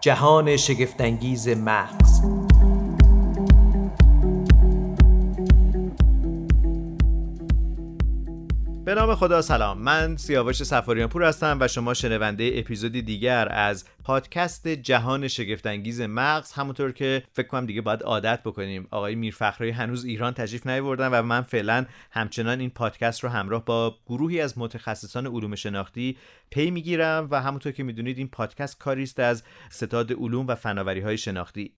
[0.00, 2.07] جهان شگفتانگیز مغز
[9.08, 9.78] نام خدا سلام.
[9.78, 16.52] من سیاوش سفاریان پور هستم و شما شنونده اپیزودی دیگر از پادکست جهان شگفتانگیز مغز.
[16.52, 18.88] همونطور که فکر کنم دیگه باید عادت بکنیم.
[18.90, 23.96] آقای میرفخرایی هنوز ایران تشریف نیاوردن و من فعلا همچنان این پادکست رو همراه با
[24.06, 26.16] گروهی از متخصصان علوم شناختی
[26.50, 31.00] پی می‌گیرم و همونطور که می‌دونید این پادکست کاری است از ستاد علوم و فناوری
[31.00, 31.72] های شناختی.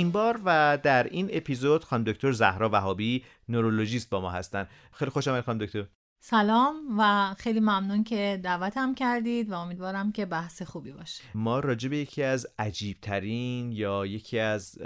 [0.00, 4.66] این بار و در این اپیزود خانم دکتر زهرا وهابی نورولوژیست با ما هستن.
[4.92, 5.86] خیلی خوش آمدید خانم دکتر.
[6.22, 11.22] سلام و خیلی ممنون که دعوتم کردید و امیدوارم که بحث خوبی باشه.
[11.34, 14.78] ما راجع به یکی از عجیبترین یا یکی از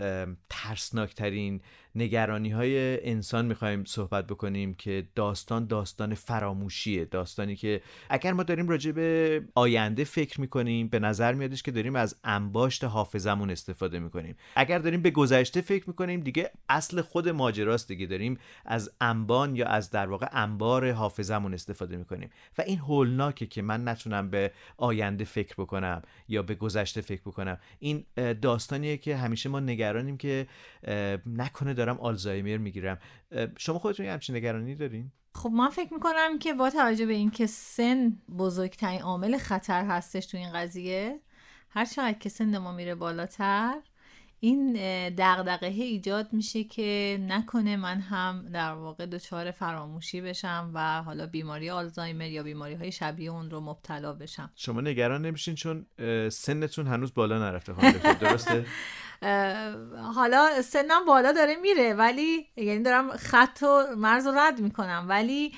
[0.50, 1.60] ترسناکترین
[1.96, 7.04] نگرانی های انسان می‌خوایم صحبت بکنیم که داستان داستان فراموشیه.
[7.04, 11.96] داستانی که اگر ما داریم راجع به آینده فکر می‌کنیم به نظر میادش که داریم
[11.96, 14.36] از انباشت حافظمون استفاده می‌کنیم.
[14.56, 18.06] اگر داریم به گذشته فکر می‌کنیم دیگه اصل خود ماجراست دیگه.
[18.06, 22.30] داریم از انبان یا از در واقع انبار حافظمون استفاده می‌کنیم.
[22.58, 27.58] و این هولناکه که من نتونم به آینده فکر بکنم یا به گذشته فکر بکنم.
[27.78, 28.04] این
[28.42, 30.46] داستانیه که همیشه ما نگرانیم که
[31.26, 32.98] نکنه دارم آلزایمر می‌گیرم.
[33.58, 38.18] شما خودتون همچین نگرانی دارین؟ خب من فکر می‌کنم که با توجه به اینکه سن
[38.38, 41.20] بزرگترین عامل خطر هستش تو این قضیه
[41.70, 43.74] هر چقدر که سن ما میره بالاتر
[44.40, 44.72] این
[45.08, 51.70] دغدغه ایجاد میشه که نکنه من هم در واقع دچار فراموشی بشم و حالا بیماری
[51.70, 54.50] آلزایمر یا بیماری های شبیه اون رو مبتلا بشم.
[54.54, 55.86] شما نگران نمیشین چون
[56.28, 57.72] سنتون هنوز بالا نرفته
[58.20, 58.66] درسته؟
[60.14, 65.06] حالا سنم بالا داره میره ولی یعنی دارم خط و مرز رو رد می‌کنم.
[65.08, 65.52] ولی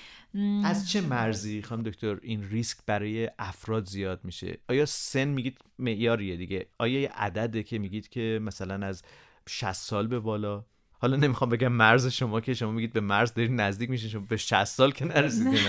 [0.64, 6.36] از چه مرزی خانم دکتر این ریسک برای افراد زیاد میشه؟ آیا سن میگید معیاریه
[6.36, 9.02] دیگه؟ آیا یه عدده که میگید که مثلا از
[9.48, 10.64] 60 سال به بالا؟
[10.98, 14.36] حالا نمی‌خوام بگم مرز شما که شما میگید به مرز دارید نزدیک میشین شما به
[14.36, 15.60] 60 سال که نرسیدین.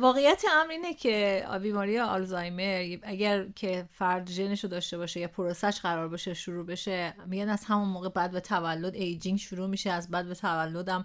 [0.00, 5.80] واقعیت امر اینه که بیماری آلزایمر اگر که فرد ژنشو داشته باشه یا process ش
[5.82, 10.34] قرار باشه شروع بشه میگن از همون موقع بدو تولد aging شروع میشه از بدو
[10.34, 11.04] تولدم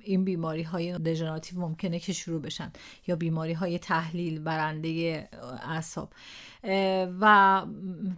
[0.00, 2.72] این بیماری های دژنراتیو ممکنه که شروع بشن
[3.06, 5.28] یا بیماری های تحلیل برنده
[5.62, 6.12] اعصاب.
[7.20, 7.62] و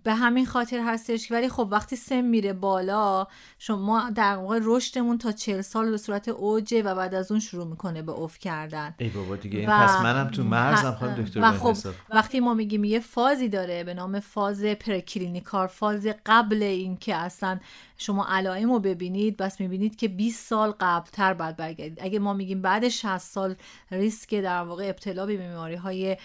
[0.05, 3.27] به همین خاطر هستش ولی خب وقتی سن میره بالا
[3.59, 7.67] شما در واقع رشدمون تا چل سال به صورت اوجه و بعد از اون شروع
[7.67, 8.95] می‌کنه به افت کردن.
[8.99, 11.77] ای بابا دیگه این پس منم تو مرزم خانم دکتر و خب
[12.11, 17.59] وقتی ما میگیم یه فازی داره به نام فاز پرکلینیکار فاز قبل اینکه اصلا
[17.97, 21.99] شما علائم رو ببینید بس می‌بینید که 20 سال قبلتر بعد برگردید.
[22.01, 23.55] اگه ما میگیم بعد 60 سال
[23.91, 26.17] ریسک در واقع ابتلا به بیماری های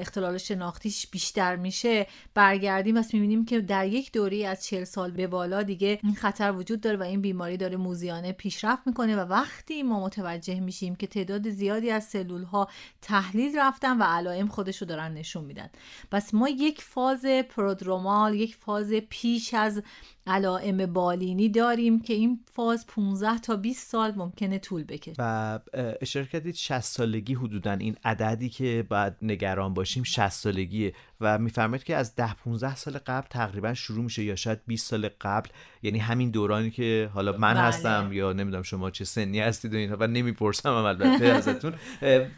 [0.00, 2.94] اختلال شناختیش بیشتر میشه برگردیم.
[2.94, 6.80] بس می‌بینیم که در یک دوره از 40 سال به بالا دیگه این خطر وجود
[6.80, 11.50] داره و این بیماری داره موزیانه پیشرفت می‌کنه و وقتی ما متوجه میشیم که تعداد
[11.50, 12.68] زیادی از سلول ها
[13.02, 15.68] تحلیل رفتن و علائم خودشو دارن نشون میدن.
[16.10, 19.82] پس ما یک فاز پرودرومال یک فاز پیش از
[20.28, 25.58] علائم بالینی داریم که این فاز 15 تا 20 سال ممکنه طول بکشه و
[26.00, 31.84] اشاره کردید 60 سالگی حدودا این عددی که باید نگران باشیم 60 سالگیه و میفرمایید
[31.84, 35.48] که از 10 15 سال قبل تقریبا شروع میشه یا شاید 20 سال قبل
[35.82, 37.62] یعنی همین دورانی که حالا من بله.
[37.62, 41.74] هستم یا نمی‌دونم شما چه سنی هستید و اینها و نمی‌پرسم البته ازتون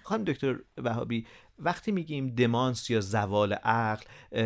[0.02, 1.26] خانم دکتر وهابی
[1.60, 4.02] وقتی میگیم دمانس یا زوال عقل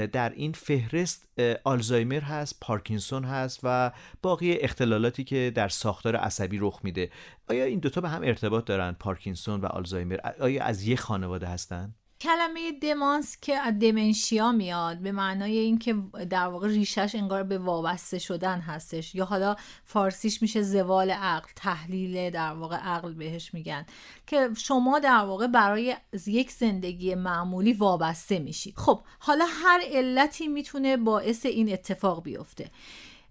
[0.06, 1.28] در این فهرست
[1.64, 7.10] آلزایمر هست پارکینسون هست و باقی اختلالاتی که در ساختار عصبی رخ میده.
[7.48, 11.94] آیا این دوتا به هم ارتباط دارن پارکینسون و آلزایمر؟ آیا از یک خانواده هستن؟
[12.24, 15.94] کلمه دمانس که از دمنشیا میاد به معنای اینکه
[16.30, 19.14] در واقع ریشش انگار به وابسته شدن هستش.
[19.14, 23.86] یا حالا فارسیش میشه زوال عقل تحلیل در واقع عقل بهش میگن
[24.26, 28.74] که شما در واقع برای یک زندگی معمولی وابسته میشید.
[28.76, 32.70] خب حالا هر علتی می‌تونه باعث این اتفاق بیفته.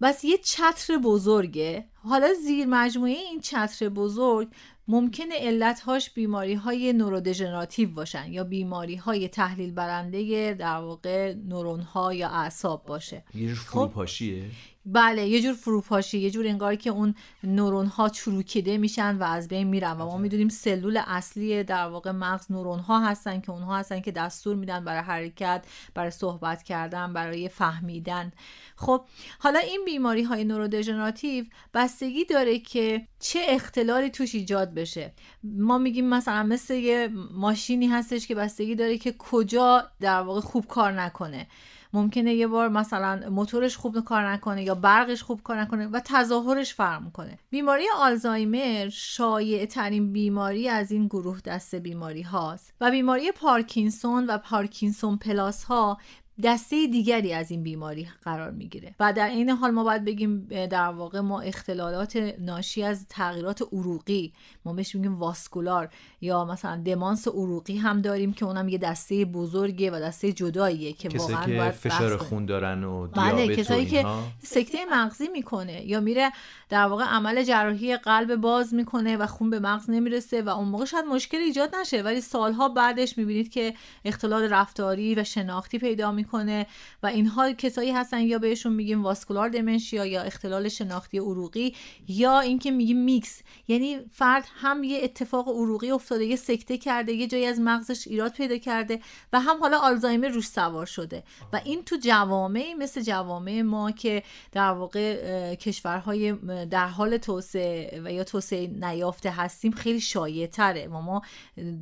[0.01, 4.47] بس یه چتر بزرگه حالا زیر مجموعه این چتر بزرگ
[4.87, 12.13] ممکنه علتهاش بیماری های نورودژنراتیو باشن یا بیماری های تحلیل برنده در واقع نورون ها
[12.13, 13.23] یا اعصاب باشه.
[13.35, 14.43] یه جور فروپاشیه.
[14.85, 19.47] بله یه جور فروپاشی یه جور انگار که اون نورون ها چروکیده میشن و از
[19.47, 23.77] بین میرن و ما می‌دونیم سلول اصلی در واقع مغز نورون ها هستن که اونها
[23.77, 28.31] هستن که دستور میدن برای حرکت برای صحبت کردن برای فهمیدن.
[28.75, 29.05] خب
[29.39, 31.45] حالا این بیماری های نورودژنراتیو
[31.93, 35.13] بستگی داره که چه اختلالی توش ایجاد بشه.
[35.43, 40.67] ما میگیم مثلا مثل یه ماشینی هستش که بستگی داره که کجا در واقع خوب
[40.67, 41.47] کار نکنه.
[41.93, 46.73] ممکنه یه بار مثلا موتورش خوب کار نکنه یا برقش خوب کار نکنه و تظاهرش
[46.73, 53.31] فرق می‌کنه بیماری آلزایمر شایع ترین بیماری از این گروه دسته بیماری هاست و بیماری
[53.31, 55.97] پارکینسون و پارکینسون plus ها
[56.43, 58.95] دسته دیگری از این بیماری قرار می‌گیره.
[58.99, 64.33] و در این حال ما باید بگیم در واقع ما اختلالات ناشی از تغییرات عروقی
[64.65, 65.89] ما بهش میگیم واسکولار
[66.21, 71.09] یا مثلا دمانس عروقی هم داریم که اونم یه دسته بزرگه و دسته جداییه که
[71.17, 74.05] واقعا که فشار خون دارن و بله کسایی که
[74.43, 76.31] سکته مغزی می‌کنه یا میره
[76.69, 80.85] در واقع عمل جراحی قلب باز می‌کنه و خون به مغز نمی‌رسه و اون موقع
[80.85, 82.01] شاید مشکل ایجاد نشه.
[82.01, 83.73] ولی سالها بعدش می‌بینید که
[84.05, 86.67] اختلال رفتاری و شناختی پیدا می‌کنه
[87.03, 91.75] و اینها کسایی هستن یا بهشون میگیم واسکولار دمنشیا یا اختلال شناختی عروقی
[92.07, 93.41] یا اینکه میگیم میکس.
[93.67, 98.33] یعنی فرد هم یه اتفاق عروقی افتاده یه سکته کرده یه جایی از مغزش ایراد
[98.33, 98.99] پیدا کرده
[99.33, 101.23] و هم حالا آلزایمر روش سوار شده.
[101.53, 106.31] و این تو جوامعی مثل جوامع ما که در واقع کشورهای
[106.65, 111.21] در حال توسعه و یا توسعه نیافته هستیم خیلی شایع تره و ما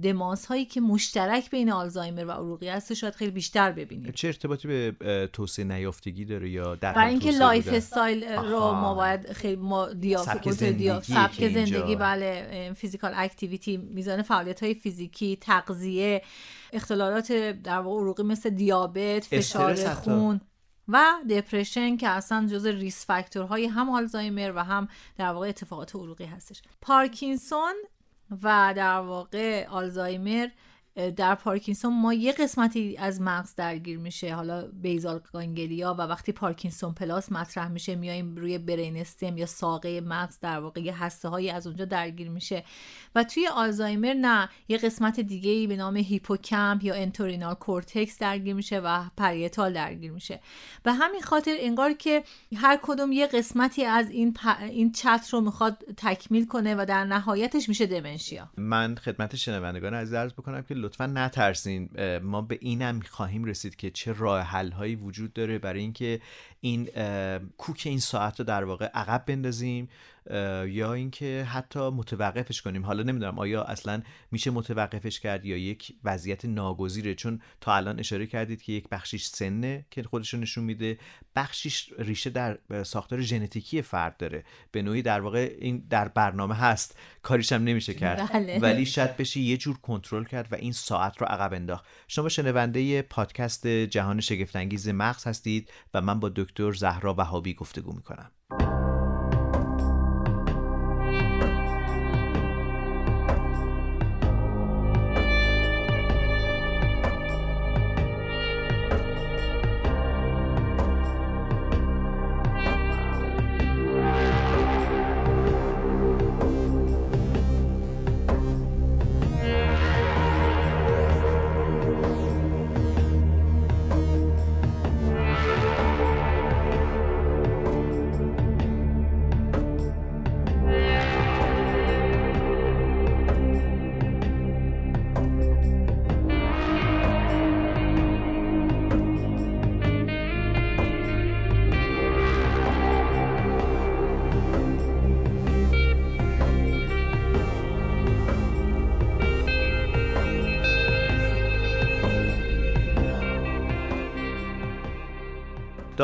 [0.03, 4.11] دمانس هایی که مشترک بین آلزایمر و عروقی هست شاید خیلی بیشتر ببینیم.
[4.11, 9.55] چه ارتباطی به توسعه نیافتگی داره یا در برای اینکه lifestyle رو ما باید خیلی
[9.55, 16.21] ما سبک زندگی, سبک زندگی بله physical activity میزان فعالیت های فیزیکی تغذیه
[16.73, 20.41] اختلالات در واقع عروقی مثل دیابت فشار خون
[20.87, 24.87] و depression که اصلا جز risk factor های هم آلزایمر و هم
[25.17, 26.61] در واقع اتفاقات عروقی هستش.
[26.81, 27.73] پارکینسون
[28.43, 30.47] و در واقع آلزایمر
[30.95, 36.93] در پارکینسون ما یه قسمتی از مغز درگیر میشه حالا basal ganglia و وقتی پارکینسون
[36.93, 41.67] plus مطرح میشه میایم روی brain stem یا ساقه مغز در واقع هسته هایی از
[41.67, 42.63] اونجا درگیر میشه.
[43.15, 48.53] و توی آلزایمر نه یه قسمت دیگه ای به نام هیپوکامپ یا entorhinal cortex درگیر
[48.53, 50.39] میشه و parietal درگیر میشه.
[50.83, 52.23] به همین خاطر انگار که
[52.55, 57.69] هر کدوم یه قسمتی از این این چت رو می‌خواد تکمیل کنه و در نهایتش
[57.69, 58.49] میشه دمنشیا.
[58.57, 61.89] من خدمت شنوندگان عزیز عرض بکنم که لطفا نترسین.
[62.23, 66.21] ما به اینم خواهیم رسید که چه راه حل هایی وجود داره برای اینکه
[66.61, 66.89] این
[67.57, 69.89] کوک این ساعت رو در واقع عقب بندازیم
[70.67, 72.85] یا اینکه حتی متوقفش کنیم.
[72.85, 77.15] حالا نمی‌دونم آیا اصلا میشه متوقفش کرد یا یک وضعیت ناگزیره.
[77.15, 80.97] چون تا الان اشاره کردید که یک بخشیش سنه که خودش نشون میده.
[81.35, 84.43] بخشیش ریشه در ساختار ژنتیکی فرد داره.
[84.71, 86.97] به نوعی در واقع این در برنامه هست.
[87.21, 88.29] کاریش هم نمیشه کرد.
[88.33, 88.59] بله.
[88.59, 91.85] ولی شاید بشه یه جور کنترل کرد و این ساعت رو عقب انداخت.
[92.07, 98.31] شما شنونده پادکست جهان شگفتانگیز مغز هستید و من با دکتر زهرا وهابی گفتگو می‌کنم.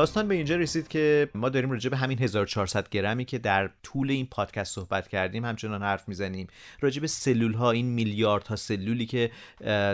[0.08, 4.12] داستان به اینجا رسید که ما داریم راجع به همین 1400 گرمی که در طول
[4.12, 6.48] این پادکست صحبت کردیم همچنان حرف می‌زنیم.
[6.80, 9.32] راجع به سلول ها این میلیارد ها سلولی که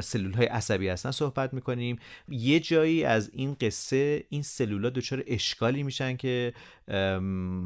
[0.01, 2.00] سلول های عصبی هستن صحبت می‌کنیم.
[2.29, 6.53] یه جایی از این قصه این سلول ها دچار اشکالی میشن که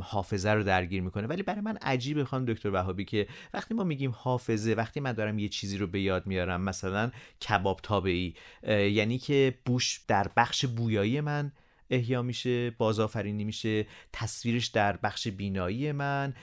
[0.01, 1.27] حافظه رو درگیر می‌کنه.
[1.27, 5.39] ولی برای من عجیبه خانم دکتر وهابی که وقتی ما میگیم حافظه وقتی من دارم
[5.39, 7.11] یه چیزی رو به یاد میارم مثلا
[7.49, 8.35] کباب تابعی
[8.67, 11.51] یعنی که بوش در بخش بویایی من
[11.89, 16.33] احیا میشه بازآفرینی میشه تصویرش در بخش بینایی من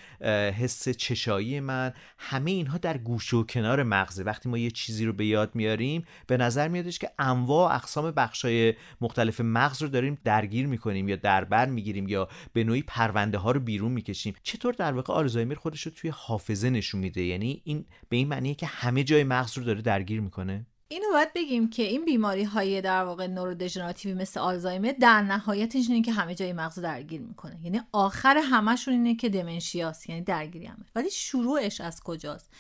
[0.58, 4.22] حس چشایی من همه اینها در گوشه و کنار مغزه.
[4.22, 8.74] وقتی ما یه چیزی رو به یاد میاریم به نظر میادش که انواع اقسام بخشای
[9.00, 13.60] مختلف مغز رو داریم درگیر می‌کنیم یا دربر می‌گیریم یا به نوعی پرونده ها رو
[13.60, 14.34] بیرون می‌کشیم.
[14.42, 18.54] چطور در واقع آلزایمر خودش رو توی حافظه نشون میده؟ یعنی این به این معنیه
[18.54, 22.80] که همه جای مغز رو داره درگیر می‌کنه؟ اینو باید بگیم که این بیماری های
[22.80, 27.58] در واقع نورودژنراتیوی مثل آلزایمر در نهایتش اینه که همه جای مغز درگیر می‌کنه.
[27.62, 30.84] یعنی آخر همشون اینه که دمنشیاست یعنی درگیری همه.
[30.94, 32.50] ولی شروعش از کجاست؟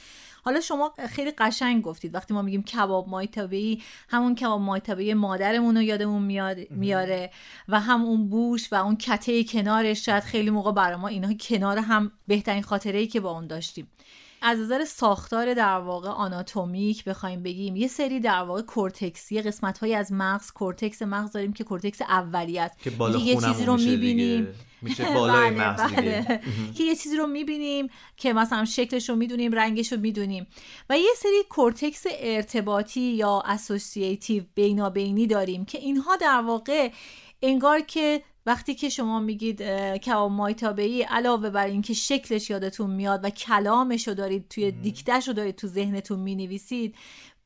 [0.44, 2.14] حالا شما خیلی قشنگ گفتید.
[2.14, 6.22] وقتی ما میگیم کباب مای طبیعی همون کباب مای طبیعی مادرمون رو یادمون
[6.70, 7.30] میاره
[7.68, 11.78] و هم اون بوش و اون کته کنارش شاید خیلی موقع برای ما اینها کنار
[11.78, 13.88] هم بهترین خاطره ای که با اون داشتیم.
[14.46, 19.94] از نظر ساختار در واقع آناتومیک بخوایم بگیم یه سری در واقع cortexی قسمت های
[19.94, 22.78] از مغز کورتکس مغز داریم که کورتکس اولیه است.
[22.78, 24.48] که بالا یه چیزی رو می‌بینیم.
[24.82, 26.40] میشه بالای بله، مغز بله.
[26.76, 30.46] که یه چیزی رو می‌بینیم که مثلا شکلش رو می‌دونیم رنگش رو می‌دونیم.
[30.90, 36.90] و یه سری کورتکس ارتباطی یا associative بینابینی داریم که اینها در واقع
[37.42, 39.62] انگار که وقتی که شما میگید
[39.96, 45.28] کباب مای تابعی علاوه بر اینکه شکلش یادتون میاد و کلامش رو دارید توی دیکتش
[45.28, 46.94] رو دارید تو ذهنتون می‌نویسید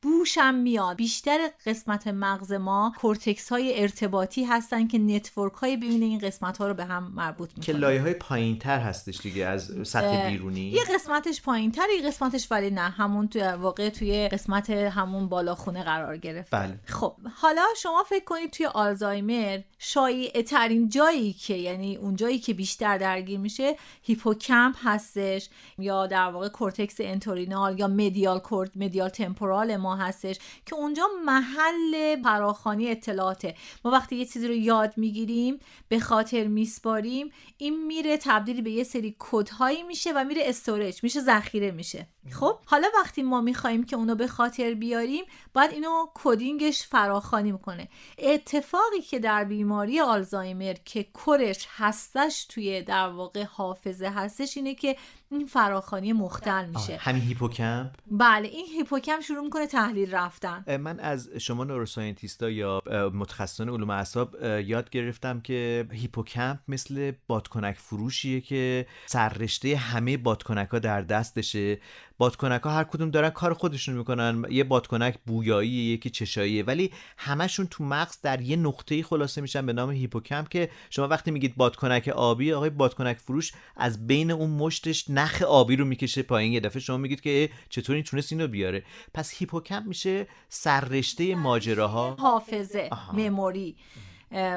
[0.01, 0.97] بوشم میاد.
[0.97, 6.67] بیشتر قسمت مغز ما کورتکس های ارتباطی هستن که نتورک های بین این قسمت ها
[6.67, 10.61] رو به هم مربوط می‌کنن که لایه های پایین تر هستش دیگه از سطح بیرونی.
[10.61, 12.81] یه قسمتش پایین تر یه قسمتش ولی نه.
[12.81, 16.51] همون توی واقع توی قسمت همون بالاخونه قرار گرفت.
[16.51, 16.79] بله.
[16.85, 22.53] خب حالا شما فکر کنید توی آلزایمر شایع ترین جایی که یعنی اون جایی که
[22.53, 29.77] بیشتر درگیر میشه هیپوکمپ هستش یا در واقع cortex entorhinal یا medial cort medial temporal
[29.77, 33.55] ما هستش که اونجا محل فراخوانی اطلاعاته.
[33.85, 38.83] ما وقتی یه چیزی رو یاد می‌گیریم به خاطر میسپاریم این میره تبدیل به یه
[38.83, 42.07] سری کدهایی میشه و میره storage میشه ذخیره میشه.
[42.31, 47.51] خب حالا وقتی ما می‌خوایم که اونو به خاطر بیاریم باید اینو coding ش فراخوانی
[47.51, 47.87] می‌کنه.
[48.17, 54.75] اتفاقی که در بیماری آلزایمر که core ش هستش توی در واقع حافظه هستش اینه
[54.75, 54.95] که
[55.31, 56.97] این فراخوانی مختل میشه.
[56.97, 60.77] همین هیپوکمپ؟ بله این هیپوکمپ شروع می‌کنه تحلیل رفتن.
[60.77, 62.81] من از شما neuroscientist ا یا
[63.13, 70.79] متخصصان علوم اعصاب یاد گرفتم که هیپوکمپ مثل بادکنک فروشیه که سررشته همه بادکنک ها
[70.79, 71.79] در دستشه.
[72.19, 74.45] بادکنک ها هر کدوم دارن کار خودشون می‌کنن.
[74.49, 79.73] یه بادکنک بویایی یکی چشاییه ولی همشون تو مغز در یه نقطه خلاصه میشن به
[79.73, 85.09] نام هیپوکمپ که شما وقتی میگید بادکنک آبی آقای بادکنک فروش از بین اون مشتش
[85.09, 86.53] نخ آبی رو می‌کشه پایین.
[86.53, 88.83] یه دفعه شما میگید که چطور این تونست اینو بیاره؟
[89.13, 92.15] پس هیپوکمپ میشه سررشته ماجراها.
[92.19, 93.75] حافظه memory.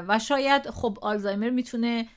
[0.08, 2.08] و شاید خب آلزایمر می‌تونه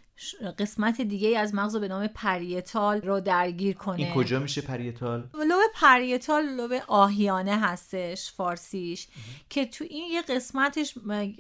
[0.60, 3.96] قسمت دیگه از مغز به نام parietal رو درگیر کنه.
[3.96, 9.08] این کجا میشه parietal؟ لوب parietal لوب آهیانه هستش فارسیش
[9.50, 10.98] که تو این یه قسمتش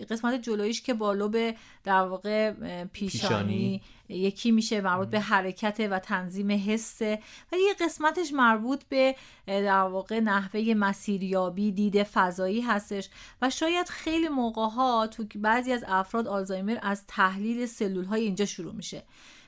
[0.09, 1.35] قسمت جلویش که با لوب
[1.83, 2.53] در واقع
[2.83, 7.19] پیشانی, یکی میشه مربوط به حرکت و تنظیم حسه
[7.51, 9.15] و یه قسمتش مربوط به
[9.47, 13.09] در واقع نحوه مسیریابی دید فضایی هستش.
[13.41, 18.45] و شاید خیلی موقع ها تو بعضی از افراد آلزایمر از تحلیل سلول های اینجا
[18.45, 19.03] شروع میشه.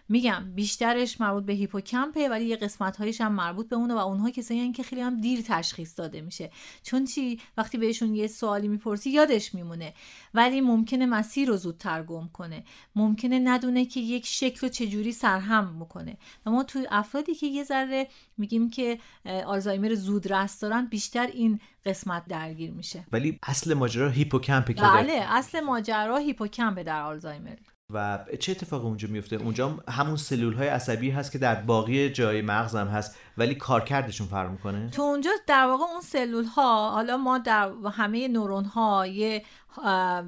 [0.10, 4.30] میگم بیشترش مربوط به هیپوکمپه ولی یه قسمت هایش هم مربوط به اونه و اونها
[4.30, 6.52] کسایی که خیلی هم دیر تشخیص داده میشه.
[6.84, 9.94] چون چی؟ وقتی بهشون یه سوالی می‌پرسی یادش میمونه.
[10.34, 12.64] ولی ممکنه مسیر رو زودتر گم کنه.
[12.96, 17.64] ممکنه ندونه که یک شکل رو چجوری سرهم می‌کنه و ما توی افرادی که یه
[17.64, 19.00] ذره میگیم که
[19.46, 23.06] آلزایمر زودرس دارن بیشتر این قسمت درگیر میشه.
[23.12, 27.56] ولی اصل ماجرا هیپوکمپه که بله اصل ماجرا هیپوکمپه در آلزایمر.
[27.94, 32.42] و چه اتفاقی اونجا میفته؟ اونجا همون سلول های عصبی هست که در باقی جای
[32.42, 33.16] مغزم هست.
[33.38, 38.28] ولی کارکردشون فرق می‌کنه؟ تو اونجا در واقع اون سلول ها حالا ما در همه
[38.28, 39.44] نورون ها یه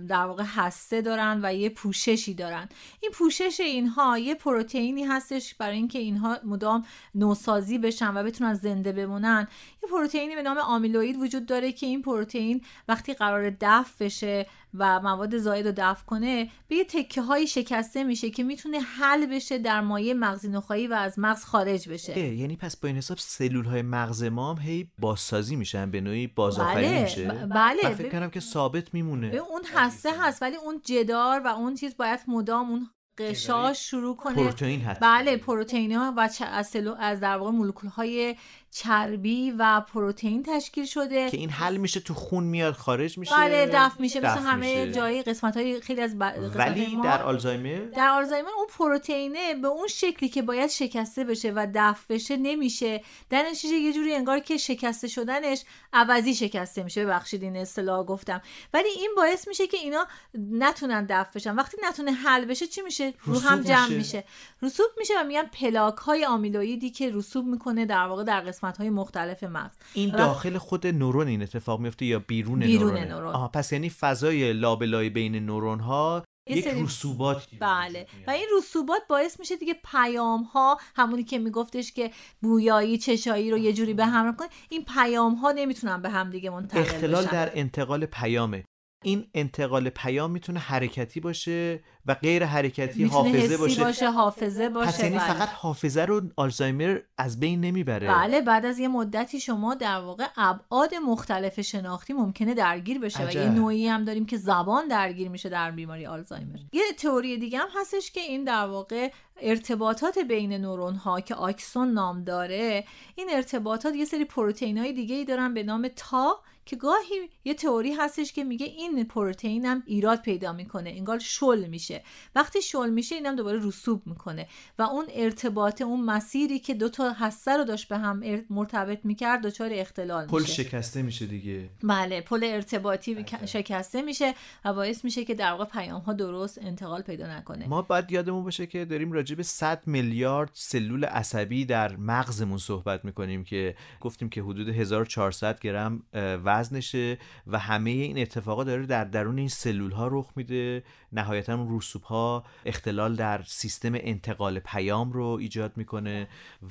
[0.07, 2.69] در واقع هسته دارن و یه پوششی دارن.
[3.01, 6.85] این پوشش اینها یه پروتئینی هستش برای اینکه اینها مدام
[7.15, 9.47] نوسازی بشن و بتونن زنده بمونن.
[9.83, 14.45] یه پروتئینی به نام آمیلوید وجود داره که این پروتئین وقتی قرار دفع بشه
[14.77, 19.25] و مواد زاید رو دفع کنه به یه تکه هایی شکسته میشه که می‌تونه حل
[19.25, 22.19] بشه در مایه مغزی نخایی و از مغز خارج بشه.
[22.19, 26.27] یعنی پس با این حساب سلول های مغز ما هم هی بازسازی میشن به نوعی
[26.27, 27.27] بازآفرینی بله، میشه.
[27.27, 27.89] بله.
[27.89, 29.27] من فکر کنم که ثابت میمونه.
[29.27, 34.35] اون هسته هست ولی اون جدار و اون چیز باید مدام اون قشاش شروع کنه.
[34.35, 34.99] پروتئین هست.
[34.99, 38.35] بله پروتئین ها و از, از در واقع مولکول های
[38.71, 41.29] چربی و پروتئین تشکیل شده.
[41.29, 43.35] که این حل میشه تو خون میاد خارج میشه.
[43.35, 44.19] بله دفع میشه.
[44.19, 44.91] مثل همه.
[44.91, 46.33] جایی قسمت های خیلی از ب...
[46.55, 51.51] ولی ما در آلزایمر؟ در آلزایمر اون پروتئینه به اون شکلی که باید شکسته بشه
[51.51, 53.03] و دفع بشه نمیشه.
[53.29, 57.05] در نتیجه یه جوری انگار که شکسته شدنش عوضی شکسته میشه.
[57.05, 58.41] ببخشید این اصطلاح گفتم.
[58.73, 60.07] ولی این باعث میشه که اینا
[60.51, 61.55] نتونن دفع بشن.
[61.55, 64.09] وقتی نتونه حل بشه چی میشه؟ رو هم جمع میشه.
[64.09, 64.23] میشه.
[64.61, 68.89] رسوب میشه و میگن پلاک های آمیلویدی که رسوب می‌کنه در واقع در قسمت های
[68.89, 73.33] مختلف مغز این داخل خود نورون این اتفاق میفته یا بیرون, بیرون؟ نورون.
[73.33, 78.31] آها پس یعنی فضای لابلای بین نورون ها یک سری- به بله و.
[78.31, 82.11] این رسوبات باعث میشه دیگه پیام ها همونی که میگفتش که
[82.41, 86.49] بویایی چشایی رو یه جوری به هم کنه این پیام ها نمی‌تونن به هم دیگه
[86.49, 88.63] منتقل اختلال بشن در انتقال پیامه
[89.03, 93.83] این انتقال پیام می‌تونه حرکتی باشه و غیر حرکتی حافظه باشه.
[93.83, 95.33] باشه حافظه باشه پس یعنی بله.
[95.33, 100.27] فقط حافظه رو آلزایمر از بین نمی‌بره بله بعد از یه مدتی شما در واقع
[100.37, 103.41] ابعاد مختلف شناختی ممکنه درگیر بشه و عجب.
[103.41, 107.67] یه نوعی هم داریم که زبان درگیر میشه در بیماری آلزایمر یه تئوری دیگه هم
[107.81, 113.95] هستش که این در واقع ارتباطات بین نورون ها که آکسون نام داره این ارتباطات
[113.95, 118.33] یه سری پروتئین های دیگه ای دارن به نام تا که گاهی یه تئوری هستش
[118.33, 122.03] که میگه این پروتئین هم ایراد پیدا می‌کنه انگار شل میشه.
[122.35, 124.47] وقتی شل میشه اینم دوباره رسوب می‌کنه
[124.79, 129.41] و اون ارتباط اون مسیری که دو تا هسته رو داشت به هم مرتبط می‌کرد
[129.41, 130.53] دچار اختلال پل میشه.
[130.63, 131.69] شکسته میشه دیگه.
[131.83, 134.33] بله پل ارتباطی بک- شکسته میشه
[134.65, 137.67] و باعث میشه که در واقع پیام ها درست انتقال پیدا نکنه.
[137.67, 143.05] ما باید یادمون باشه که داریم راجع به 100 میلیارد سلول عصبی در مغزمون صحبت
[143.05, 149.03] می‌کنیم که گفتیم که حدود 1400 گرم اه، وزنشه و همه این اتفاقا داره در
[149.03, 150.83] درون این سلول ها رخ میده.
[151.11, 156.27] نهایتا اون رسوب ها اختلال در سیستم انتقال پیام رو ایجاد می‌کنه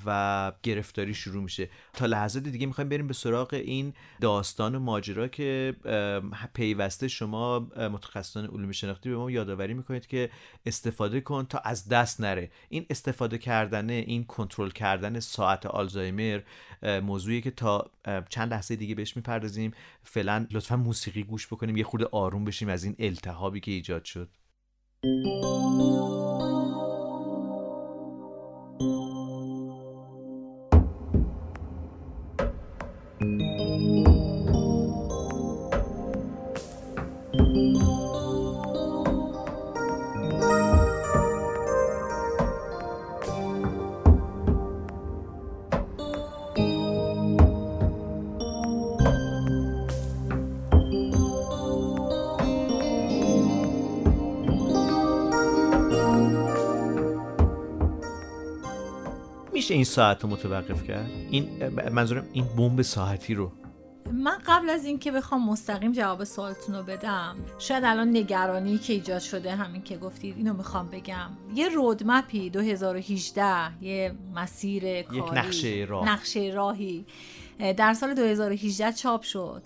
[0.06, 1.68] و گرفتاری شروع میشه.
[1.92, 5.76] تا لحظات دیگه می‌خوایم بریم به سراغ این داستان و ماجرا که
[6.54, 10.30] پیوسته شما متخصصان علوم شناختی به ما یادآوری می‌کنید که
[10.66, 12.50] استفاده کن تا از دست نره.
[12.68, 16.40] این استفاده کردن این کنترل کردن ساعت آلزایمر
[16.82, 17.90] موضوعی که تا
[18.28, 19.72] چند لحظه دیگه بهش می‌پردازیم.
[20.02, 24.28] فعلا لطفا موسیقی گوش بکنیم یه خورده آروم بشیم از این التهابی که ایجاد شد.
[59.88, 63.52] ساعت رو متوقف کرد؟ این منظورم این بمب ساعتی رو.
[64.12, 69.20] من قبل از اینکه بخوام مستقیم جواب سوالتون رو بدم شاید الان نگرانی که ایجاد
[69.20, 71.30] شده همین که گفتید اینو می‌خوام بگم.
[71.54, 76.08] یه رودمپی 2018 یه مسیر کاری نقشه راه.
[76.08, 77.06] نقشه راهی
[77.60, 79.62] اه، در سال 2018 چاپ شد.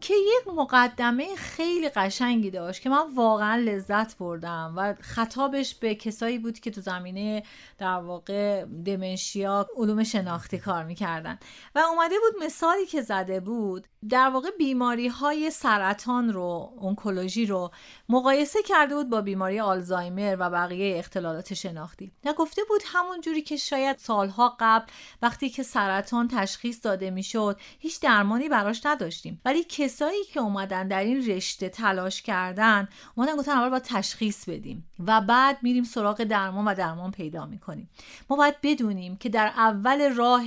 [0.00, 6.38] که یک مقدمه خیلی قشنگی داشت که من واقعا لذت بردم و خطابش به کسایی
[6.38, 7.42] بود که تو زمینه
[7.78, 11.38] در واقع دمنشیا علوم شناختی کار می‌کردن.
[11.74, 17.70] و اومده بود مثالی که زده بود در واقع بیماری های سرطان رو اونکولوژی رو
[18.08, 22.12] مقایسه کرده بود با بیماری آلزایمر و بقیه اختلالات شناختی.
[22.24, 24.86] و گفته بود همون جوری که شاید سالها قبل
[25.22, 29.40] وقتی که سرطان تشخیص داده می‌شد هیچ درمانی براش نداشتیم.
[29.44, 34.84] ولی کسایی که اومدن در این رشته تلاش کردن اومدن گفتن اول باید تشخیص بدیم
[35.06, 37.88] و بعد میریم سراغ درمان و درمان پیدا می‌کنیم.
[38.30, 40.44] ما باید بدونیم که در اول راه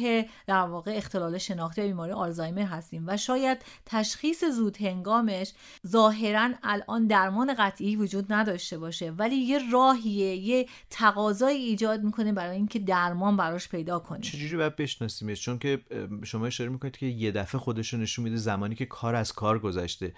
[0.47, 5.53] در واقع اختلال شناختی بیماری آلزایمر هستیم و شاید تشخیص زود هنگامش
[5.87, 12.55] ظاهرا الان درمان قطعی وجود نداشته باشه ولی یه راهیه یه تقاضایی ایجاد می‌کنه برای
[12.55, 14.21] اینکه درمان براش پیدا کنیم.
[14.21, 15.81] چجوری باید بشناسیمش؟ چون که
[16.23, 20.13] شما اشاره می‌کنید که یه دفعه خودش نشون میده زمانی که کار کار گذشته.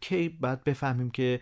[0.00, 1.40] کی باید بفهمیم که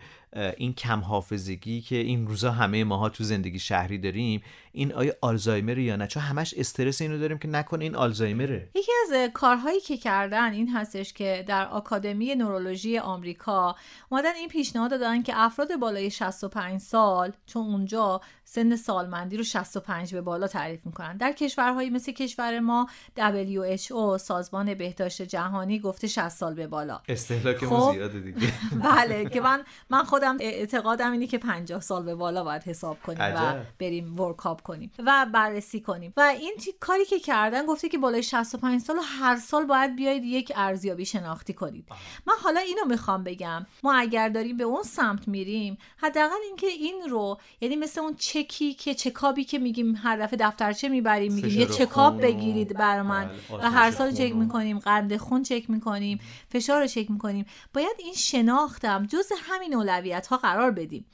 [0.57, 4.41] این کم حافظگی که این روزا همه ماها تو زندگی شهری داریم
[4.71, 8.69] این آیا آلزایمر یا نه؟ چون همش استرس اینو داریم که نکنه این آلزایمره.
[8.75, 13.75] یکی از کارهایی که کردن این هستش که در آکادمی نورولوژی آمریکا
[14.09, 20.13] اومدن این پیشنهاد دادن که افراد بالای 65 سال چون اونجا سن سالمندی رو 65
[20.13, 21.17] به بالا تعریف می‌کنن.
[21.17, 27.01] در کشورهایی مثل کشور ما WHO سازمان بهداشت جهانی گفته 60 سال به بالا.
[27.09, 27.93] استهلاکمون خب.
[27.93, 28.53] زیاده دیگه.
[28.95, 33.19] بله که من من خودم اعتقادم اینه که 50 سال به بالا باید حساب کنیم
[33.19, 36.13] و بریم ورکاپ کنیم و بررسی کنیم.
[36.17, 40.51] و این کاری که کردن گفته که بالای 65 سال هر سال باید بیاید یک
[40.55, 41.85] ارزیابی شناختی کنید.
[42.25, 43.65] من حالا اینو می‌خوام بگم.
[43.83, 48.73] ما اگر داریم به اون سمت میریم حداقل اینکه این رو یعنی مثل اون چکی
[48.73, 53.63] که چکابی که میگیم هر دفعه دفترچه می‌بریم میگیم یه چکاب بگیرید بر من بله،
[53.63, 57.45] و هر سال چک می‌کنیم قند خون چک می‌کنیم فشار رو چک می‌کنیم.
[57.73, 61.05] باید این شناختم جز همین اولویت ها قرار بدیم.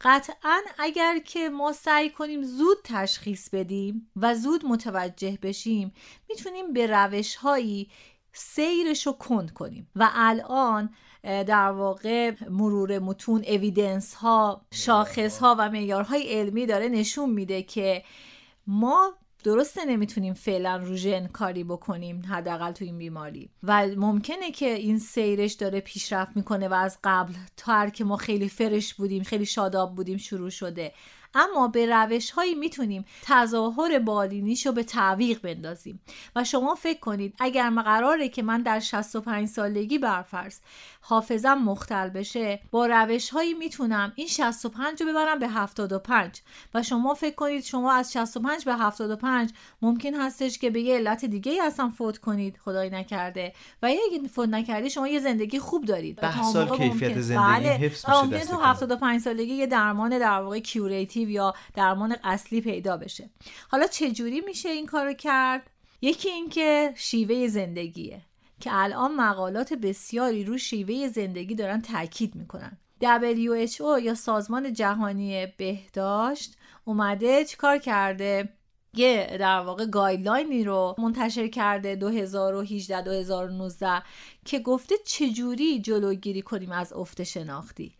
[0.00, 5.92] قطعا اگر که ما سعی کنیم زود تشخیص بدیم و زود متوجه بشیم
[6.28, 7.90] می‌تونیم به روش هایی
[8.32, 9.90] سیرش رو کند کنیم.
[9.96, 17.30] و الان در واقع مرور متون اویدنس ها شاخص ها و معیارهای علمی داره نشون
[17.30, 18.04] میده که
[18.66, 19.14] ما
[19.44, 23.50] درسته نمی‌تونیم فعلا رو ژن کاری بکنیم حداقل تو این بیماری.
[23.62, 28.48] و ممکنه که این سیرش داره پیشرفت می‌کنه و از قبل تا که ما خیلی
[28.48, 30.92] فرش بودیم خیلی شاداب بودیم شروع شده.
[31.34, 36.00] اما به روش هایی می‌تونیم تظاهر بالینیش رو به تعویق بندازیم.
[36.36, 40.58] و شما فکر کنید اگر ما قراره که من در 65 سالگی برفرض
[41.00, 46.40] حافظم مختل بشه با روش هایی می‌تونم این 65 رو ببرم به 75
[46.74, 49.50] و شما فکر کنید شما از 65 به 75
[49.82, 52.58] ممکن هستش که به یه علت دیگه ای اصلا فوت کنید.
[52.64, 53.52] خدای نکرده.
[53.82, 56.18] و اگه فوت نکردی شما یه زندگی خوب دارید.
[56.52, 57.68] سال کیفیت زندگی بله.
[57.68, 60.60] حفظ میشه تو 75 سالگی یه درمان در واقع
[61.24, 63.30] curative یا درمان اصلی پیدا بشه.
[63.68, 68.22] حالا چه جوری میشه این کارو کرد؟ یکی اینکه شیوه زندگیه
[68.60, 72.78] که الان مقالات بسیاری رو شیوه زندگی دارن تاکید می‌کنن.
[73.02, 78.48] WHO یا سازمان جهانی بهداشت اومده چیکار کرده؟
[78.96, 84.02] یه در واقع guideline ی رو منتشر کرده 2018 2019
[84.44, 87.94] که گفته چجوری جلوگیری کنیم از افت شناختی.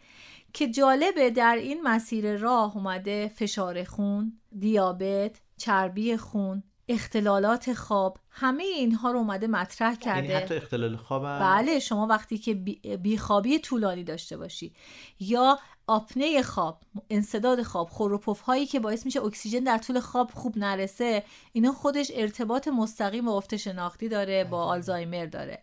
[0.54, 8.62] که جالبه در این مسیر راه اومده فشار خون، دیابت، چربی خون، اختلالات خواب همه
[8.62, 10.28] اینها رو اومده مطرح یعنی کرده.
[10.28, 12.54] یعنی حتی اختلال خواب بله شما وقتی که
[12.96, 14.72] بیخوابی طولانی داشته باشی.
[15.20, 20.58] یا آپنه خواب انصداد خواب خروپف هایی که باعث میشه اکسیژن در طول خواب خوب
[20.58, 25.62] نرسه اینا خودش ارتباط مستقیم با افت شناختی داره با آلزایمر داره.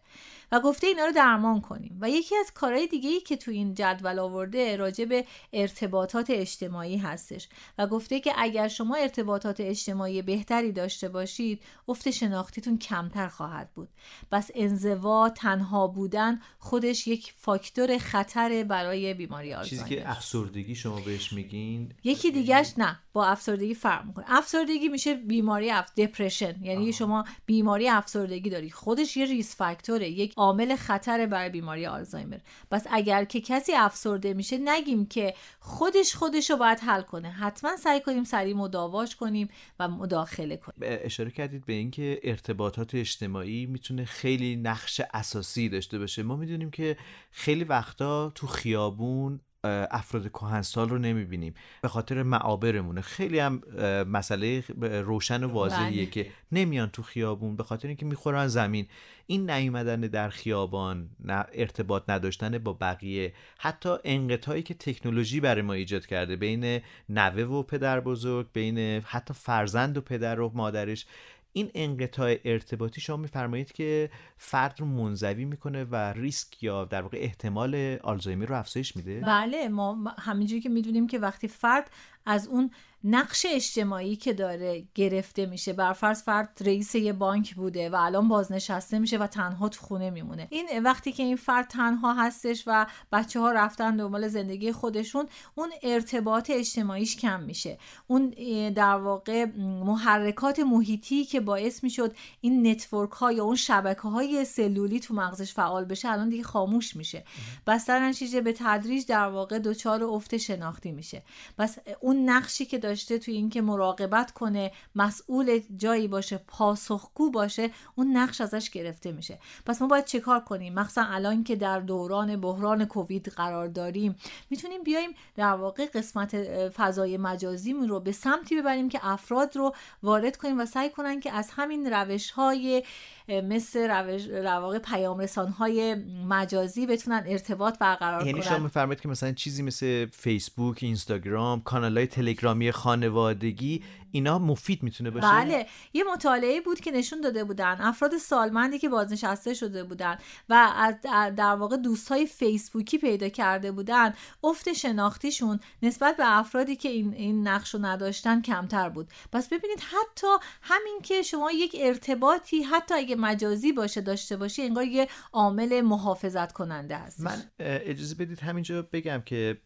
[0.52, 1.98] و گفته اینا رو درمان کنیم.
[2.02, 6.98] و یکی از کارهای دیگه ای که تو این جدول آورده راجع به ارتباطات اجتماعی
[6.98, 7.50] هستش.
[7.78, 13.90] و گفته که اگر شما ارتباطات اجتماعی بهتری داشته باشید افت شناختیتون کمتر خواهد بود.
[14.32, 21.00] بس انزوا تنها بودن خودش یک فاکتور خطر برای بیماری آلزایمر چیزی که افسردگی شما
[21.00, 23.00] بهش میگین؟ یکی دیگهش نه.
[23.13, 24.26] با افسردگی فرق می‌کنه.
[24.28, 25.93] افسردگی میشه بیماری اف...
[25.97, 28.69] دپرشن یعنی شما بیماری افسردگی داری.
[28.69, 32.38] خودش یه ریس فاکتوره یک عامل خطر برای بیماری آلزایمر.
[32.71, 37.32] پس اگر که کسی افسرده میشه نگیم که خودش خودش رو باید حل کنه.
[37.32, 40.78] حتما سعی کنیم سریع مداواش کنیم و مداخله کنیم.
[40.82, 46.24] اشاره کردید به اینکه ارتباطات اجتماعی می‌تونه خیلی نقش اساسی داشته باشه.
[46.24, 46.97] ما می‌دونیم که
[47.32, 51.54] خیلی وقتا تو خیابون افراد کهنسال رو نمی‌بینیم.
[51.82, 53.02] به خاطر معابرمونه.
[53.02, 53.62] خیلی هم
[54.08, 56.06] مسئله روشن و واضحیه بله.
[56.06, 57.56] که نمیان تو خیابون.
[57.56, 58.88] به خاطر اینکه می‌خورن زمین.
[59.28, 61.10] این نیومدن در خیابان
[61.54, 63.34] ارتباط نداشتن با بقیه.
[63.60, 66.36] حتی انقطاعی که تکنولوژی برای ما ایجاد کرده.
[66.36, 71.06] بین نوه و پدر بزرگ بین حتی فرزند و پدر و مادرش.
[71.54, 77.18] این انقطاع ارتباطی شما میفرمایید که فرد رو منزوی می‌کنه و ریسک یا در واقع
[77.22, 81.92] احتمال آلزایمر رو افزایش میده؟ بله ما همینجوری که می‌دونیم که وقتی فرد
[82.26, 82.72] از اون
[83.04, 85.74] نقش اجتماعی که داره گرفته میشه.
[85.74, 90.48] برفرض فرد رئیس یه بانک بوده و الان بازنشسته میشه و تنها تو خونه میمونه.
[90.50, 95.70] این وقتی که این فرد تنها هستش و بچه ها رفتن دنبال زندگی خودشون اون
[95.84, 97.78] ارتباط اجتماعیش کم میشه.
[98.08, 98.30] اون
[98.70, 99.46] در واقع
[99.86, 105.54] محرکات محیطی که باعث می‌شد این network ها یا اون شبکه های سلولی تو مغزش
[105.54, 107.24] فعال بشه الان دیگه خاموش میشه.
[107.67, 111.24] پس در به تدریج در واقع دچار افت شناختی میشه.
[111.58, 118.17] پس اون نقشی که داشته توی اینکه مراقبت کنه مسئول جایی باشه پاسخگو باشه اون
[118.17, 119.39] نقش ازش گرفته میشه.
[119.65, 124.15] پس ما باید چه کار کنیم؟ مخصوصا الان که در دوران بحران کووید قرار داریم
[124.49, 126.36] می‌تونیم بیایم در واقع قسمت
[126.69, 131.32] فضای مجازی رو به سمتی ببریم که افراد رو وارد کنیم و سعی کنن که
[131.32, 132.84] از همین روش های
[133.27, 135.95] مثل روش رواق پیام رسان های
[136.27, 138.41] مجازی بتونن ارتباط برقرار یعنی کنن.
[138.41, 144.84] یعنی شما میفرمایید که مثلا چیزی مثل فیسبوک اینستاگرام کانال کانال تلگرامی خانوادگی اینا مفید
[144.84, 145.67] می‌تونه باشه؟ بله.
[145.93, 147.78] یه مطالعه بود که نشون داده بودن.
[147.80, 150.17] افراد سالمندی که بازنشسته شده بودن
[150.50, 150.93] و
[151.38, 157.47] در واقع دوستای فیسبوکی پیدا کرده بودن افت شناختیشون نسبت به افرادی که این این
[157.47, 159.08] نقش رو نداشتن کمتر بود.
[159.32, 160.28] پس ببینید حتی
[160.62, 166.52] همین که شما یک ارتباطی حتی اگه مجازی باشه داشته باشی انگار یه عامل محافظت
[166.52, 169.62] کننده هست من اجازه بدید همینجا بگم که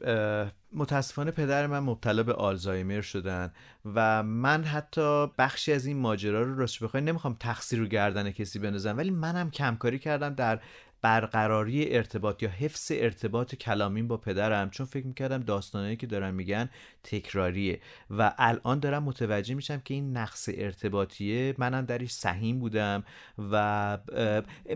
[0.75, 3.51] متاسفانه پدر من مبتلا به آلزایمر شدن
[3.95, 8.59] و من حتی بخشی از این ماجرا رو راستش بخوای نمی‌خوام تقصیر رو گردن کسی
[8.59, 10.59] بندازم ولی منم کمکاری کردم در
[11.01, 16.69] برقراری ارتباط یا حفظ ارتباط کلامین با پدرم چون فکر می‌کردم داستانهایی که دارن میگن
[17.05, 17.79] تکراریه.
[18.09, 21.55] و الان دارم متوجه میشم که این نقص ارتباطیه.
[21.57, 23.03] منم درش سهیم بودم
[23.51, 23.97] و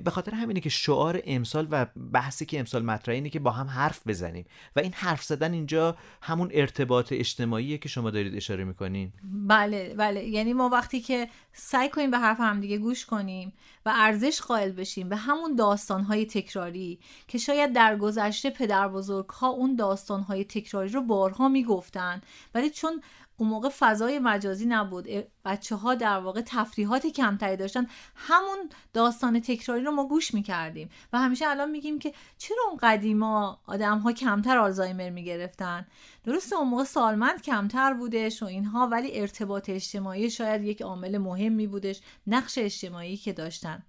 [0.04, 3.68] به خاطر همینه که شعار امسال و بحثی که امسال مطرحه اینه که با هم
[3.68, 4.46] حرف بزنیم.
[4.76, 9.14] و این حرف زدن اینجا همون ارتباط اجتماعیه که شما دارید اشاره می‌کنین.
[9.24, 10.24] بله بله.
[10.24, 13.54] یعنی ما وقتی که سعی کنیم به حرف همدیگه گوش کنیم
[13.86, 19.48] و ارزش قائل بشیم به همون داستانهای تکراری که شاید در گذشته پدر بزرگ ها
[19.48, 22.19] اون داستانهای تکراری رو بارها می‌گفتن
[22.54, 23.02] ولی چون
[23.38, 25.08] اون موقع فضای مجازی نبود
[25.46, 31.20] بچه ها در واقع تفریحات کمتری داشتن همون داستان تکراری رو ما گوش می‌کردیم و
[31.20, 35.88] همیشه الان میگیم که چرا اون قدیما آدم ها کمتر آلزایمر می‌گرفتن؟
[36.24, 41.68] درسته اون موقع سالمند کمتر بودش و اینها ولی ارتباط اجتماعی شاید یک عامل مهمی
[41.68, 43.84] بودش نقش اجتماعی که داشتن.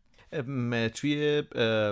[0.94, 1.42] توی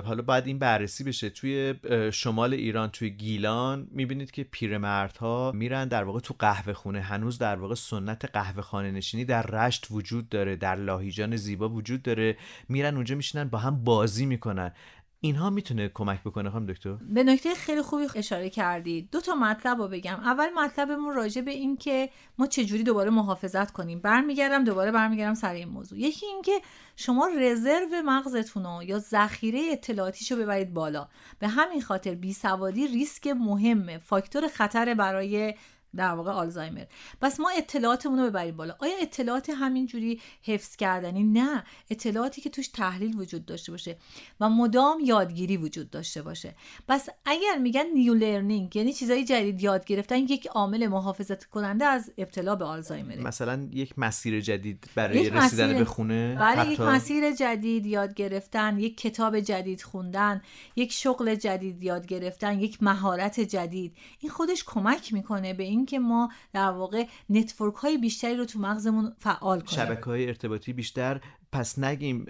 [0.04, 1.30] حالا باید این بررسی بشه.
[1.30, 1.74] توی
[2.12, 7.00] شمال ایران توی گیلان می‌بینید که پیرمردها میرن در واقع تو قهوه خونه.
[7.00, 12.02] هنوز در واقع سنت قهوه خانه نشینی در رشت وجود داره در لاهیجان زیبا وجود
[12.02, 12.36] داره.
[12.68, 14.72] میرن اونجا میشینن با هم بازی می‌کنن.
[15.20, 19.78] اینها می‌تونه کمک بکنه خانم دکتر؟ به نکته خیلی خوبی اشاره کردید دو تا مطلب
[19.78, 20.14] رو بگم.
[20.14, 24.00] اول مطلبمون راجع به این که ما چجوری دوباره محافظت کنیم.
[24.00, 25.98] برمیگردم دوباره برمیگردم سر این موضوع.
[25.98, 26.60] یکی اینکه
[26.96, 31.08] شما reserve مغزتون رو یا ذخیره اطلاعاتیشو ببرید بالا.
[31.38, 33.98] به همین خاطر بی سوادی ریسک مهمه.
[33.98, 35.54] فاکتور خطر برای
[35.96, 36.84] در واقع آلزایمر.
[37.20, 38.76] پس ما اطلاعاتمون رو ببریم بالا.
[38.78, 41.64] آیا اطلاعات همینجوری حفظ کردنی؟ نه.
[41.90, 43.96] اطلاعاتی که توش تحلیل وجود داشته باشه
[44.40, 46.54] و مدام یادگیری وجود داشته باشه.
[46.88, 52.12] پس اگر میگن new learning یعنی چیزای جدید یاد گرفتن یک عامل محافظت کننده از
[52.18, 57.86] ابتلا به آلزایمر مثلا یک مسیر جدید برای رسیدن به خونه بله یک مسیر جدید
[57.86, 60.42] یاد گرفتن یک کتاب جدید خوندن
[60.76, 63.96] یک شغل جدید یاد گرفتن یک مهارت جدید.
[64.18, 68.58] این خودش کمک می‌کنه به این اینکه ما در واقع نتورک های بیشتری رو تو
[68.58, 69.86] مغزمون فعال کنیم.
[69.86, 71.20] شبکه های ارتباطی بیشتر
[71.52, 72.26] پس نگیم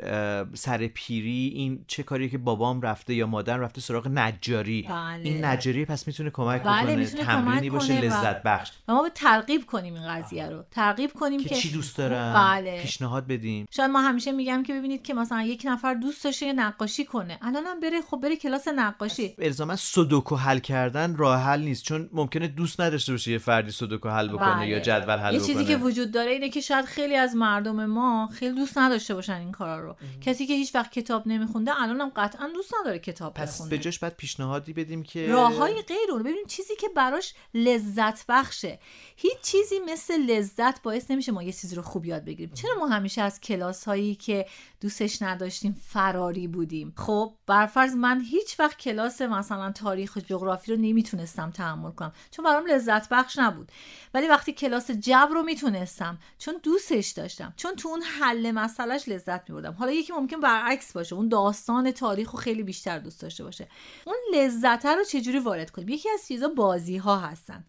[0.55, 4.83] سر پیری این چه کاری که بابام رفته یا مادر رفته سراغ نجاری.
[4.83, 5.21] بله.
[5.23, 8.71] این نجاری پس می‌تونه کمک بله بکنه می‌تونه تمرینی باشه لذت بخش.
[8.89, 10.65] و ما به ترغیب کنیم این قضیه رو.
[10.71, 12.83] ترغیب کنیم که, چی دوست دارم؟ بله.
[12.83, 13.67] پیشنهاد بدیم.
[13.71, 17.39] شاید ما همیشه میگم که ببینید که مثلا یک نفر دوست داشته نقاشی کنه.
[17.43, 19.35] الانم بره خب بره کلاس نقاشی.
[19.39, 24.09] الزاما سودوکو حل کردن راه حل نیست چون ممکنه دوست نداشته باشه یه فردی سودوکو
[24.09, 24.69] حل بکنه بله.
[24.69, 28.29] یا جدول حل یه چیزی که وجود داره اینه که شاید خیلی از مردم ما
[28.33, 29.97] خیلی دوست نداشته باشن این کارا رو.
[30.21, 33.71] کسی که هیچ وقت کتاب نمیخونده الانم قطعا دوست نداره کتاب پس بخونه.
[33.71, 38.79] به جاش بعد پیشنهادی بدیم که راههای غیر اون ببینیم چیزی که براش لذت بخشه.
[39.17, 42.55] هیچ چیزی مثل لذت باعث نمیشه ما یه چیزی رو خوب یاد بگیریم.
[42.55, 44.47] چرا ما همیشه از کلاس هایی که
[44.81, 50.79] دوستش نداشتیم فراری بودیم؟ خب برفرض من هیچ وقت کلاس مثلا تاریخ و جغرافی رو
[50.81, 52.13] نمی‌تونستم تحمل کنم.
[52.31, 53.73] چون برام لذت بخش نبود.
[54.15, 58.51] ولی وقتی کلاس جبر رو می‌تونستم چون دوستش داشتم چون تو اون حل
[58.99, 59.73] مسئلهش لذت میبردم.
[59.73, 63.69] حالا یکی ممکن برعکس باشه اون داستان تاریخ رو خیلی بیشتر دوست داشته باشه.
[64.07, 67.65] اون لذت رو چجوری وارد کنیم؟ یکی از چیزا بازی ها هستن.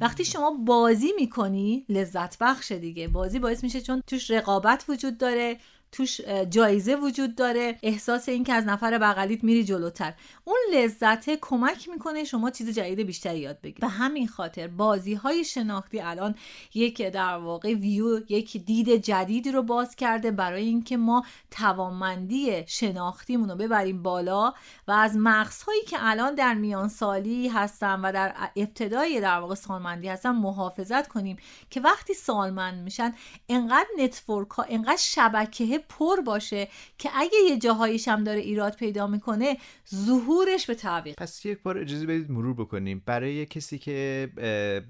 [0.00, 3.08] وقتی شما بازی می‌کنی لذت بخش دیگه.
[3.08, 5.58] بازی باعث میشه چون توش رقابت وجود داره.
[5.92, 7.78] توش جایزه وجود داره.
[7.82, 10.14] احساس این که از نفر بغلیت میری جلوتر.
[10.44, 15.44] اون لذت کمک می‌کنه شما چیز جدید بیشتری یاد بگیرید به همین خاطر بازی های
[15.44, 16.34] شناختی الان
[16.74, 23.50] یک در واقع ویو یک دید جدیدی رو باز کرده برای اینکه ما توانمندی شناختیمون
[23.50, 24.52] رو ببریم بالا
[24.88, 30.08] و از مغزهایی که الان در میان سالی هستن و در ابتدای در واقع سالمندی
[30.08, 31.36] هستن محافظت کنیم
[31.70, 33.14] که وقتی سالمند میشن
[33.48, 36.68] انقدر network ها انقدر شبکه پر باشه
[36.98, 39.56] که اگه یه جاهایش هم داره ایراد پیدا می‌کنه
[39.94, 41.14] ظهورش به تعویق.
[41.14, 43.02] پس یک بار اجازه بدید مرور بکنیم.
[43.06, 44.28] برای کسی که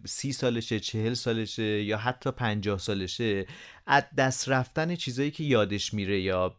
[0.05, 3.47] سی سالشه چهل سالشه یا حتی پنجاه سالشه
[3.87, 6.57] از دست رفتن چیزایی که یادش میره یا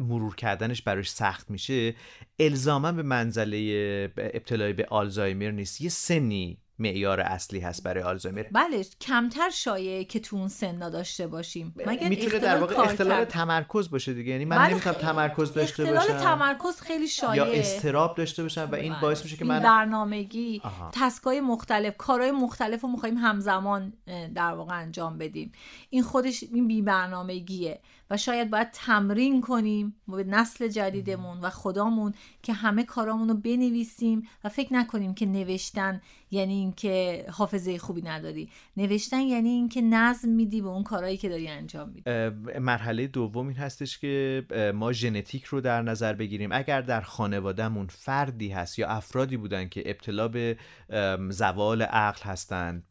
[0.00, 1.94] مرور کردنش براش سخت میشه
[2.38, 5.80] الزاما به منزله ابتلای به آلزایمر نیست.
[5.80, 8.44] یه سنی معیار اصلی هست برای آلزایمر.
[8.52, 11.74] بله کمتر شایعه که تو اون سنا داشته باشیم.
[11.86, 14.32] مگر می‌تونه در واقع اختلال تمرکز باشه دیگه.
[14.32, 15.96] یعنی من بله نمی‌تونم تمرکز داشته باشم.
[15.96, 17.36] اختلال تمرکز خیلی شایعه.
[17.36, 19.02] یا استراب داشته باشم و این بله.
[19.02, 20.62] باعث میشه که من برنامگی
[20.92, 23.92] تسکای مختلف کارهای مختلف رو می‌خوایم همزمان
[24.34, 25.52] در واقع انجام بدیم.
[25.90, 32.14] این خودش این بی برنامگیه و شاید باید تمرین کنیم به نسل جدیدمون و خدامون
[32.42, 38.48] که همه کارامون رو بنویسیم و فکر نکنیم که نوشتن یعنی اینکه حافظه خوبی نداری.
[38.76, 42.10] نوشتن یعنی اینکه نظم میدی به اون کارهایی که داری انجام میدی.
[42.58, 44.44] مرحله دوم این هستش که
[44.74, 46.52] ما ژنتیک رو در نظر بگیریم.
[46.52, 50.56] اگر در خانوادهمون فردی هست یا افرادی بودن که ابتلا به
[51.30, 52.82] زوال عقل هستند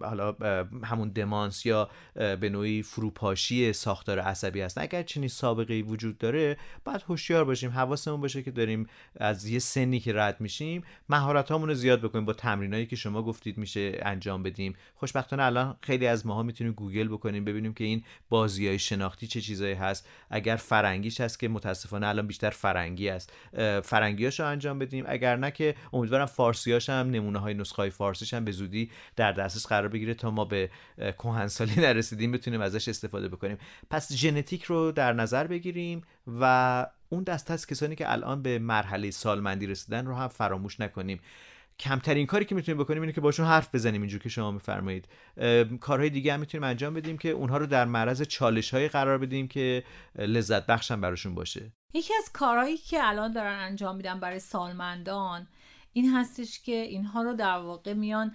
[0.00, 0.36] حالا
[0.84, 7.02] همون دمانس یا به نوعی فروپاشی ساختار عصبی هستن اگر چنین سابقه وجود داره باید
[7.08, 12.00] هوشیار باشیم حواسمون باشه که داریم از یه سنی که رد میشیم مهارت رو زیاد
[12.02, 12.24] بکنیم.
[12.24, 14.74] با تمرینایی که شما گفتید میشه انجام بدیم.
[14.94, 19.40] خوشبختانه الان خیلی از ماها می‌تونیم گوگل بکنیم ببینیم که این بازی های شناختی چه
[19.40, 20.08] چیزایی هست.
[20.30, 23.32] اگر فرنگیش هست که متاسفانه الان بیشتر فرنگی است.
[23.82, 25.04] فرنگیاشو انجام بدیم.
[25.08, 29.32] اگر نه که امیدوارم فارسیاش هم نمونه های نسخه های فارسیش هم به زودی در
[29.32, 33.58] دسترس قرار بگیره تا ما به کهنسالی نرسیدیم بتونیم ازش استفاده بکنیم.
[33.90, 36.02] پس ژنتیک رو در نظر بگیریم
[36.40, 41.20] و اون دست از کسانی که الان به مرحله سالمندی رسیدن رو هم فراموش نکنیم.
[41.80, 45.08] کمترین کاری که می‌تونیم بکنیم اینه که باشون حرف بزنیم اینجور که شما میفرمایید.
[45.80, 49.48] کارهای دیگه هم می‌تونیم انجام بدیم که اونها رو در معرض چالش های قرار بدیم
[49.48, 49.84] که
[50.18, 51.72] لذت بخشم براشون باشه.
[51.94, 55.46] یکی از کارهایی که الان دارن انجام میدن برای سالمندان
[55.92, 58.34] این هستش که اینها رو در واقع میان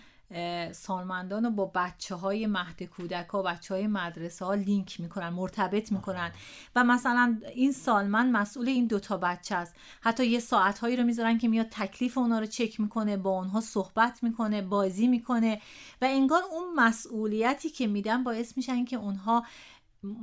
[0.71, 5.91] سالمندان رو با بچه های مهد کودک ها بچه های مدرسه ها لینک می‌کنن مرتبط
[5.91, 6.31] می‌کنن.
[6.75, 9.75] و مثلا این سالمند مسئول این دوتا بچه است.
[10.01, 13.61] حتی یه ساعت هایی رو می‌ذارن که میاد تکلیف اونا رو چک می‌کنه با اونها
[13.61, 15.61] صحبت می‌کنه بازی می‌کنه.
[16.01, 19.45] و انگار اون مسئولیتی که میدن باعث میشن که اونها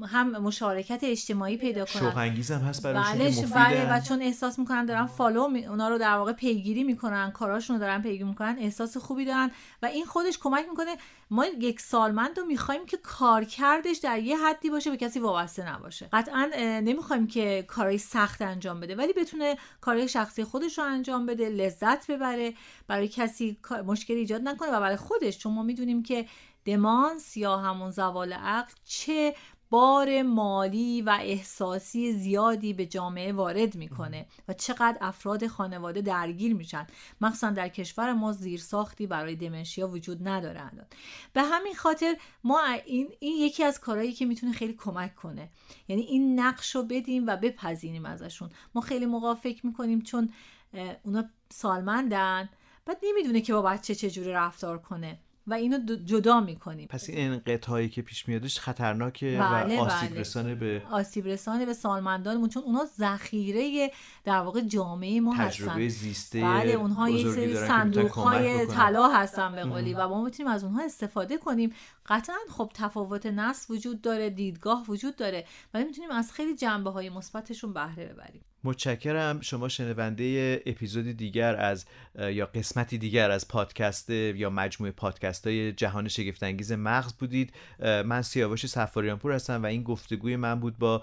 [0.09, 2.03] هم مشارکت اجتماعی پیدا کنن.
[2.51, 5.67] هم هست برای بله بله و چون احساس می‌کنن دارن فالو می...
[5.67, 9.51] اونا رو در واقع پیگیری می‌کنن کاراشون رو دارن پیگیری می‌کنن احساس خوبی دارن
[9.83, 10.97] و این خودش کمک می‌کنه
[11.31, 16.09] ما یک سالمند رو می‌خوایم که کارکردش در یه حدی باشه به کسی وابسته نباشه.
[16.12, 21.49] قطعا نمی‌خوایم که کارهای سخت انجام بده ولی بتونه کارهای شخصی خودش رو انجام بده
[21.49, 22.55] لذت ببره
[22.87, 25.39] برای کسی مشکلی ایجاد نکنه و برای خودش.
[25.39, 26.27] چون ما می‌دونیم که
[26.65, 29.35] دمانس یا همون زوال عقل چه
[29.70, 36.87] بار مالی و احساسی زیادی به جامعه وارد می‌کنه و چقدر افراد خانواده درگیر میشن.
[37.20, 40.61] مخصوصا در کشور ما زیرساختی برای دمنشیا وجود نداره
[41.33, 45.50] به همین خاطر ما این, این یکی از کارهایی که می‌تونه خیلی کمک کنه.
[45.88, 48.50] یعنی این نقش رو بدیم و بپذیریم ازشون.
[48.74, 50.33] ما خیلی موقع فکر می‌کنیم چون
[51.02, 52.48] اونا سالمندن
[52.85, 55.18] بعد نمی‌دونه که با بچه چجوری رفتار کنه.
[55.47, 56.89] و اینو جدا می‌کنیم.
[56.89, 60.21] پس این انقطاعی که پیش میادش خطرناکه بله و آسیب بله.
[60.21, 63.91] رسانه به آسیب رسانه به سالمندانمون چون اونا ذخیره
[64.25, 69.53] در واقع جامعه ما تجربه هستن زیسته بله اونها یه سری صندوق های طلا هستن
[69.53, 71.73] به قولی و ما می‌تونیم از اونها استفاده کنیم.
[72.07, 77.11] قطعا خب تفاوت نسل وجود داره دیدگاه وجود داره ولی می‌تونیم از خیلی جنبه های
[77.11, 78.43] مثبتشون بهره ببریم.
[78.66, 79.40] متشکرم.
[79.40, 81.87] شما شنونده اپیزودی دیگر از
[82.18, 87.52] یا قسمتی دیگر از پادکست یا مجموعه پادکست های جهان شگفتانگیز مغز بودید.
[87.81, 91.02] من سیاوش سفاریان پور هستم و این گفتگوی من بود با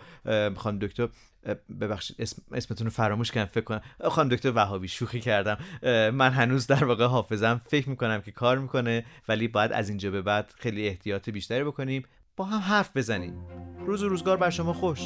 [0.56, 1.08] خانم دکتر
[1.82, 5.58] ببخشید اسم اسمتون رو فراموش کردم فکر کنم خانم دکتر وهابی شوخی کردم.
[6.14, 7.62] من هنوز در واقع حافظم.
[7.66, 12.04] فکر می‌کنم که کار می‌کنه ولی باید از اینجا به بعد خیلی احتیاط بیشتری بکنیم.
[12.36, 13.48] با هم حرف بزنیم.
[13.86, 15.00] روز و روزگار بر شما خوش.